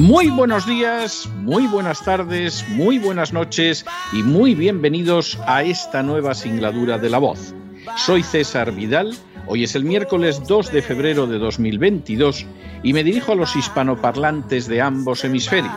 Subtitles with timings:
[0.00, 6.32] Muy buenos días, muy buenas tardes, muy buenas noches y muy bienvenidos a esta nueva
[6.32, 7.54] singladura de La Voz.
[7.98, 9.14] Soy César Vidal,
[9.46, 12.46] hoy es el miércoles 2 de febrero de 2022
[12.82, 15.74] y me dirijo a los hispanoparlantes de ambos hemisferios,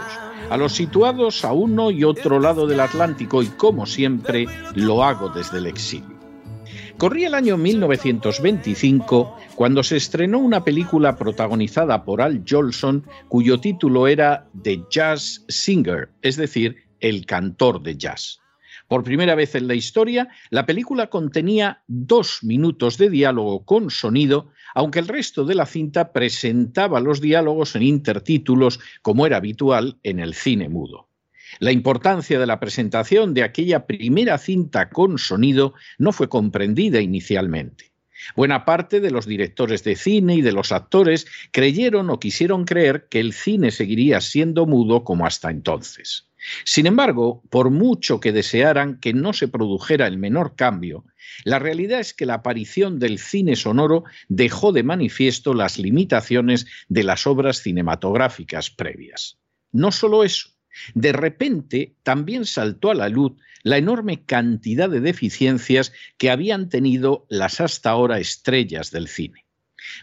[0.49, 5.27] a los situados a uno y otro lado del Atlántico y como siempre lo hago
[5.27, 6.12] desde el exilio.
[6.97, 14.07] Corría el año 1925 cuando se estrenó una película protagonizada por Al Jolson cuyo título
[14.07, 18.39] era The Jazz Singer, es decir, El cantor de jazz.
[18.87, 24.51] Por primera vez en la historia, la película contenía dos minutos de diálogo con sonido,
[24.75, 30.19] aunque el resto de la cinta presentaba los diálogos en intertítulos, como era habitual en
[30.19, 31.09] el cine mudo.
[31.59, 37.93] La importancia de la presentación de aquella primera cinta con sonido no fue comprendida inicialmente.
[38.35, 43.07] Buena parte de los directores de cine y de los actores creyeron o quisieron creer
[43.09, 46.29] que el cine seguiría siendo mudo como hasta entonces.
[46.65, 51.05] Sin embargo, por mucho que desearan que no se produjera el menor cambio,
[51.45, 57.03] la realidad es que la aparición del cine sonoro dejó de manifiesto las limitaciones de
[57.03, 59.39] las obras cinematográficas previas.
[59.71, 60.49] No solo eso,
[60.93, 67.25] de repente también saltó a la luz la enorme cantidad de deficiencias que habían tenido
[67.29, 69.45] las hasta ahora estrellas del cine.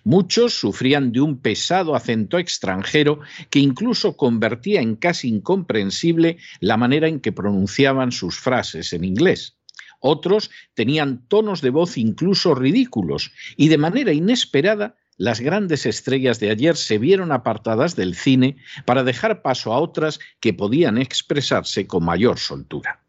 [0.04, 7.08] Muchos sufrían de un pesado acento extranjero que incluso convertía en casi incomprensible la manera
[7.08, 9.56] en que pronunciaban sus frases en inglés.
[10.00, 16.48] Otros tenían tonos de voz incluso ridículos y de manera inesperada las grandes estrellas de
[16.48, 22.06] ayer se vieron apartadas del cine para dejar paso a otras que podían expresarse con
[22.06, 23.02] mayor soltura.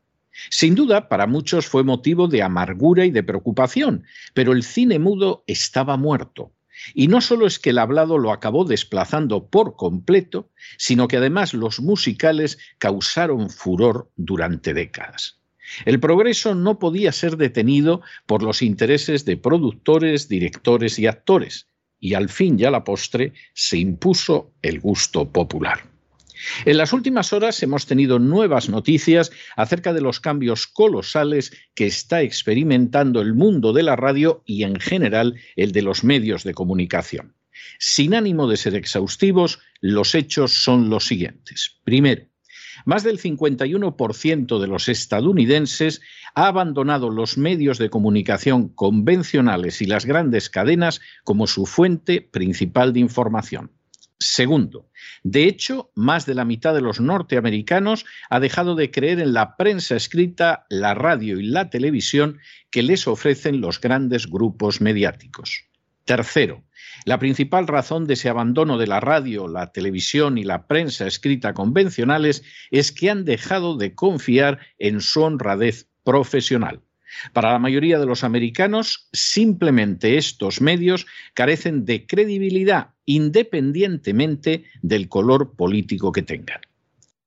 [0.50, 5.46] Sin duda, para muchos fue motivo de amargura y de preocupación, pero el cine mudo
[5.48, 6.52] estaba muerto.
[6.94, 11.54] Y no solo es que el hablado lo acabó desplazando por completo, sino que además
[11.54, 15.40] los musicales causaron furor durante décadas.
[15.86, 21.71] El progreso no podía ser detenido por los intereses de productores, directores y actores,
[22.02, 25.90] y al fin y a la postre se impuso el gusto popular.
[26.66, 32.24] En las últimas horas hemos tenido nuevas noticias acerca de los cambios colosales que está
[32.24, 37.36] experimentando el mundo de la radio y en general el de los medios de comunicación.
[37.78, 41.80] Sin ánimo de ser exhaustivos, los hechos son los siguientes.
[41.84, 42.31] Primero,
[42.86, 46.02] más del 51% de los estadounidenses
[46.36, 52.94] ha abandonado los medios de comunicación convencionales y las grandes cadenas como su fuente principal
[52.94, 53.72] de información.
[54.20, 54.88] Segundo,
[55.24, 59.58] de hecho, más de la mitad de los norteamericanos ha dejado de creer en la
[59.58, 62.38] prensa escrita, la radio y la televisión
[62.70, 65.71] que les ofrecen los grandes grupos mediáticos.
[66.06, 66.64] Tercero,
[67.06, 71.54] la principal razón de ese abandono de la radio, la televisión y la prensa escrita
[71.54, 76.82] convencionales es que han dejado de confiar en su honradez profesional.
[77.34, 85.56] Para la mayoría de los americanos, simplemente estos medios carecen de credibilidad independientemente del color
[85.56, 86.62] político que tengan.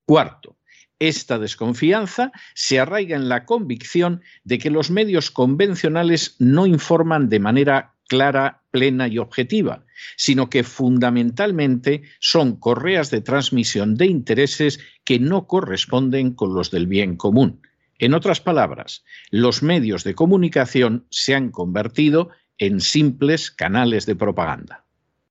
[0.06, 0.56] Cuarto,
[0.98, 7.40] esta desconfianza se arraiga en la convicción de que los medios convencionales no informan de
[7.40, 9.84] manera clara, plena y objetiva,
[10.16, 16.86] sino que fundamentalmente son correas de transmisión de intereses que no corresponden con los del
[16.86, 17.60] bien común.
[17.98, 24.83] En otras palabras, los medios de comunicación se han convertido en simples canales de propaganda.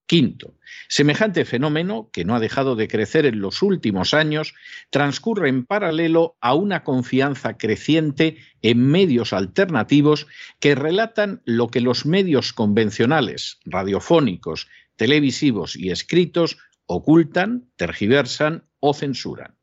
[0.06, 0.58] Quinto,
[0.90, 4.54] semejante fenómeno, que no ha dejado de crecer en los últimos años,
[4.90, 10.28] transcurre en paralelo a una confianza creciente en medios alternativos
[10.60, 14.68] que relatan lo que los medios convencionales, radiofónicos,
[14.98, 19.56] televisivos y escritos ocultan, tergiversan o censuran.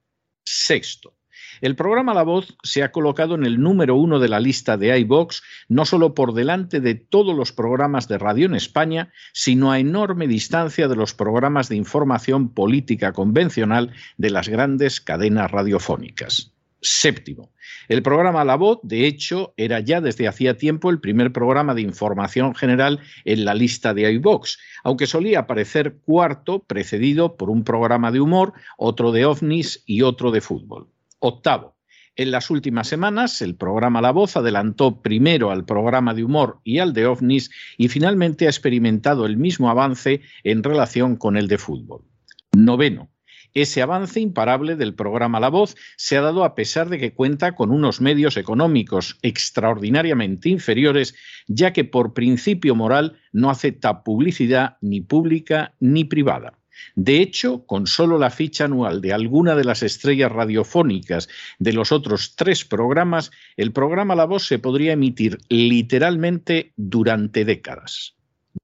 [0.43, 1.20] Sexto,
[1.61, 4.99] El programa La Voz se ha colocado en el número uno de la lista de
[5.01, 9.79] iBox, no solo por delante de todos los programas de radio en España, sino a
[9.79, 16.53] enorme distancia de los programas de información política convencional de las grandes cadenas radiofónicas.
[16.83, 17.53] Séptimo,
[17.89, 21.83] el programa La Voz, de hecho, era ya desde hacía tiempo el primer programa de
[21.83, 28.11] información general en la lista de iVox, aunque solía aparecer cuarto, precedido por un programa
[28.13, 30.89] de humor, otro de ovnis y otro de fútbol.
[31.21, 31.77] Octavo,
[32.17, 36.79] en las últimas semanas, el programa La Voz adelantó primero al programa de humor y
[36.79, 41.57] al de ovnis y finalmente ha experimentado el mismo avance en relación con el de
[41.57, 42.05] fútbol.
[42.53, 43.11] Noveno,
[43.55, 47.55] ese avance imparable del programa La Voz se ha dado a pesar de que cuenta
[47.55, 51.15] con unos medios económicos extraordinariamente inferiores,
[51.49, 56.60] ya que por principio moral no acepta publicidad ni pública ni privada.
[56.95, 61.29] De hecho, con solo la ficha anual de alguna de las estrellas radiofónicas
[61.59, 68.15] de los otros tres programas, el programa La Voz se podría emitir literalmente durante décadas.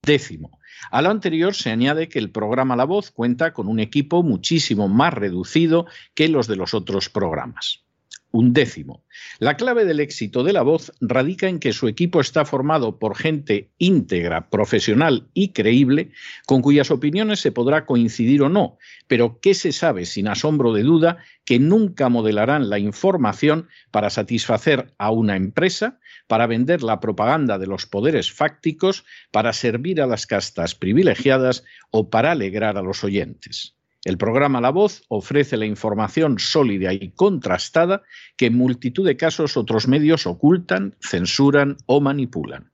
[0.03, 0.59] Décimo,
[0.91, 4.89] a lo anterior se añade que el programa La Voz cuenta con un equipo muchísimo
[4.89, 7.86] más reducido que los de los otros programas.
[8.37, 9.03] Un décimo.
[9.39, 13.17] La clave del éxito de La Voz radica en que su equipo está formado por
[13.17, 16.11] gente íntegra, profesional y creíble,
[16.45, 20.83] con cuyas opiniones se podrá coincidir o no, pero que se sabe sin asombro de
[20.83, 21.17] duda
[21.47, 27.69] que nunca modelarán la información para satisfacer a una empresa, para vender la propaganda de
[27.69, 33.76] los poderes fácticos, para servir a las castas privilegiadas o para alegrar a los oyentes.
[34.07, 38.05] El programa La Voz ofrece la información sólida y contrastada
[38.37, 42.71] que en multitud de casos otros medios ocultan, censuran o manipulan.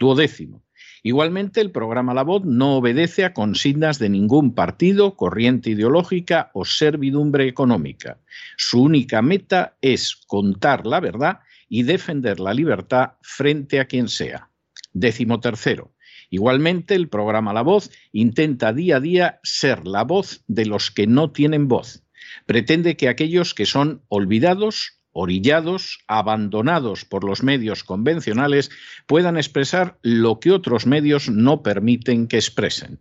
[0.00, 0.64] Duodécimo.
[1.04, 6.64] Igualmente, el programa La Voz no obedece a consignas de ningún partido, corriente ideológica o
[6.64, 8.18] servidumbre económica.
[8.56, 14.50] Su única meta es contar la verdad y defender la libertad frente a quien sea.
[14.92, 15.92] Décimo tercero.
[16.30, 21.06] Igualmente, el programa La Voz intenta día a día ser la voz de los que
[21.06, 22.02] no tienen voz.
[22.46, 28.70] Pretende que aquellos que son olvidados, orillados, abandonados por los medios convencionales,
[29.06, 33.00] puedan expresar lo que otros medios no permiten que expresen.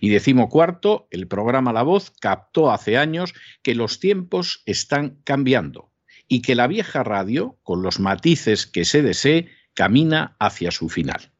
[0.00, 5.90] Y decimo cuarto, el programa La Voz captó hace años que los tiempos están cambiando
[6.28, 11.33] y que la vieja radio, con los matices que se desee, camina hacia su final.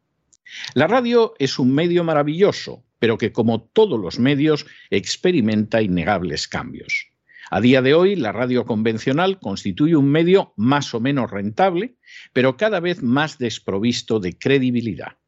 [0.74, 7.08] La radio es un medio maravilloso, pero que como todos los medios experimenta innegables cambios.
[7.50, 11.96] A día de hoy, la radio convencional constituye un medio más o menos rentable,
[12.32, 15.18] pero cada vez más desprovisto de credibilidad.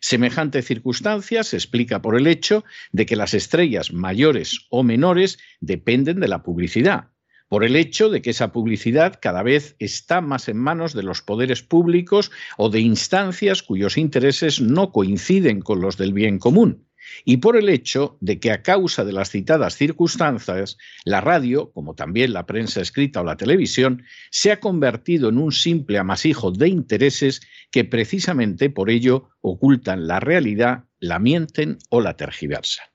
[0.00, 6.20] Semejante circunstancia se explica por el hecho de que las estrellas mayores o menores dependen
[6.20, 7.09] de la publicidad,
[7.50, 11.20] por el hecho de que esa publicidad cada vez está más en manos de los
[11.20, 16.86] poderes públicos o de instancias cuyos intereses no coinciden con los del bien común,
[17.24, 21.96] y por el hecho de que a causa de las citadas circunstancias, la radio, como
[21.96, 26.68] también la prensa escrita o la televisión, se ha convertido en un simple amasijo de
[26.68, 27.40] intereses
[27.72, 32.89] que precisamente por ello ocultan la realidad, la mienten o la tergiversan.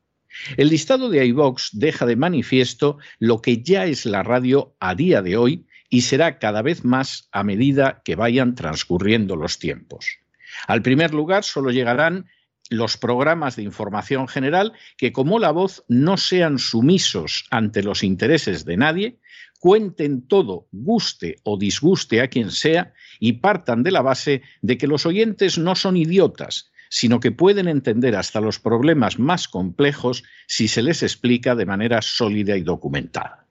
[0.58, 5.22] El listado de iVox deja de manifiesto lo que ya es la radio a día
[5.22, 10.20] de hoy y será cada vez más a medida que vayan transcurriendo los tiempos.
[10.68, 12.26] Al primer lugar solo llegarán
[12.70, 18.66] los programas de información general que como la voz no sean sumisos ante los intereses
[18.66, 19.20] de nadie,
[19.60, 24.88] cuenten todo, guste o disguste a quien sea, y partan de la base de que
[24.88, 30.68] los oyentes no son idiotas, sino que pueden entender hasta los problemas más complejos si
[30.68, 33.46] se les explica de manera sólida y documentada.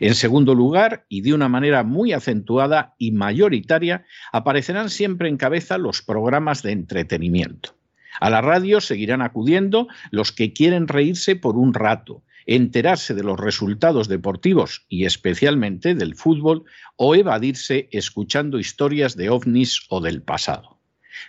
[0.00, 5.78] En segundo lugar, y de una manera muy acentuada y mayoritaria, aparecerán siempre en cabeza
[5.78, 7.76] los programas de entretenimiento.
[8.20, 13.38] A la radio seguirán acudiendo los que quieren reírse por un rato, enterarse de los
[13.38, 16.64] resultados deportivos y especialmente del fútbol
[16.96, 20.75] o evadirse escuchando historias de ovnis o del pasado.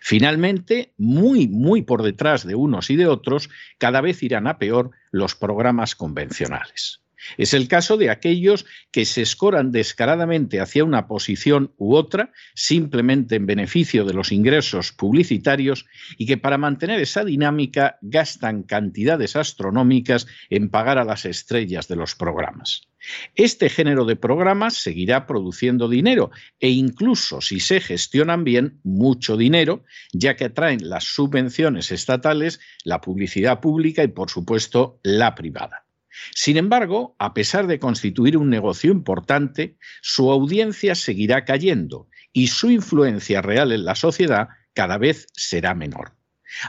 [0.01, 4.91] Finalmente, muy, muy por detrás de unos y de otros, cada vez irán a peor
[5.11, 7.06] los programas convencionales.
[7.37, 13.35] Es el caso de aquellos que se escoran descaradamente hacia una posición u otra, simplemente
[13.35, 15.85] en beneficio de los ingresos publicitarios,
[16.17, 21.95] y que para mantener esa dinámica gastan cantidades astronómicas en pagar a las estrellas de
[21.95, 22.87] los programas.
[23.35, 29.83] Este género de programas seguirá produciendo dinero e incluso si se gestionan bien, mucho dinero,
[30.13, 35.86] ya que atraen las subvenciones estatales, la publicidad pública y, por supuesto, la privada.
[36.33, 42.69] Sin embargo, a pesar de constituir un negocio importante, su audiencia seguirá cayendo y su
[42.69, 46.13] influencia real en la sociedad cada vez será menor.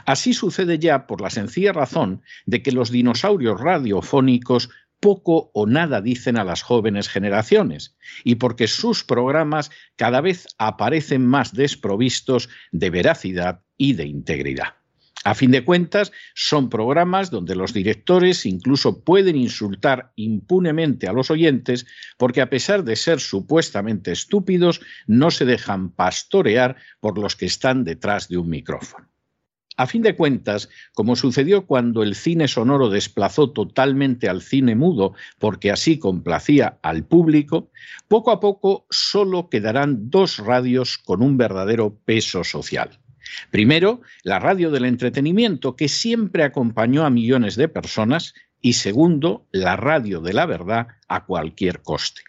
[0.05, 6.01] Así sucede ya por la sencilla razón de que los dinosaurios radiofónicos poco o nada
[6.01, 12.89] dicen a las jóvenes generaciones y porque sus programas cada vez aparecen más desprovistos de
[12.89, 14.78] veracidad y de integridad.
[15.25, 21.29] A fin de cuentas, son programas donde los directores incluso pueden insultar impunemente a los
[21.29, 21.85] oyentes
[22.17, 27.83] porque a pesar de ser supuestamente estúpidos, no se dejan pastorear por los que están
[27.83, 29.09] detrás de un micrófono.
[29.75, 35.13] A fin de cuentas, como sucedió cuando el cine sonoro desplazó totalmente al cine mudo
[35.37, 37.71] porque así complacía al público,
[38.09, 42.99] poco a poco solo quedarán dos radios con un verdadero peso social.
[43.51, 49.75] Primero, la radio del entretenimiento, que siempre acompañó a millones de personas, y segundo, la
[49.77, 52.23] radio de la verdad a cualquier coste.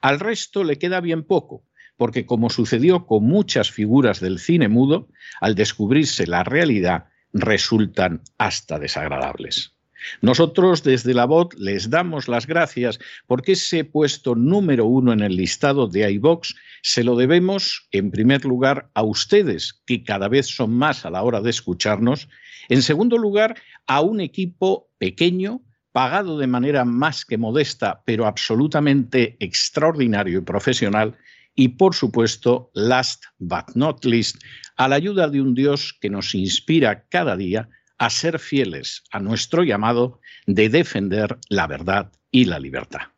[0.00, 1.64] Al resto le queda bien poco,
[1.96, 5.08] porque como sucedió con muchas figuras del cine mudo,
[5.40, 9.73] al descubrirse la realidad resultan hasta desagradables.
[10.20, 15.36] Nosotros desde la voz les damos las gracias porque ese puesto número uno en el
[15.36, 20.74] listado de iVox se lo debemos en primer lugar a ustedes, que cada vez son
[20.74, 22.28] más a la hora de escucharnos,
[22.68, 23.56] en segundo lugar
[23.86, 31.16] a un equipo pequeño, pagado de manera más que modesta, pero absolutamente extraordinario y profesional,
[31.54, 34.42] y por supuesto, last but not least,
[34.76, 39.20] a la ayuda de un Dios que nos inspira cada día a ser fieles a
[39.20, 43.08] nuestro llamado de defender la verdad y la libertad.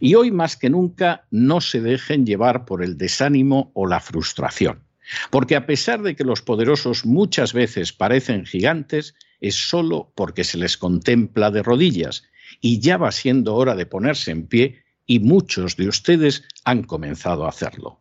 [0.00, 4.82] Y hoy más que nunca no se dejen llevar por el desánimo o la frustración,
[5.30, 10.58] porque a pesar de que los poderosos muchas veces parecen gigantes, es solo porque se
[10.58, 12.24] les contempla de rodillas
[12.60, 17.46] y ya va siendo hora de ponerse en pie y muchos de ustedes han comenzado
[17.46, 18.00] a hacerlo.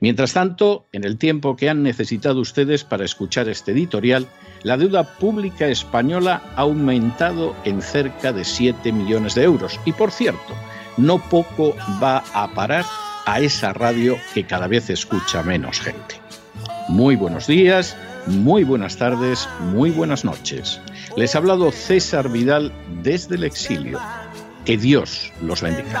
[0.00, 4.28] Mientras tanto, en el tiempo que han necesitado ustedes para escuchar este editorial,
[4.62, 9.78] la deuda pública española ha aumentado en cerca de 7 millones de euros.
[9.84, 10.54] Y por cierto,
[10.96, 12.84] no poco va a parar
[13.26, 16.20] a esa radio que cada vez escucha menos gente.
[16.88, 20.80] Muy buenos días, muy buenas tardes, muy buenas noches.
[21.16, 24.00] Les ha hablado César Vidal desde el exilio.
[24.64, 26.00] Que Dios los bendiga.